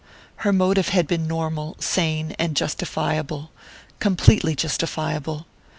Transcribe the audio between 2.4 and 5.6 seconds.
justifiable completely justifiable.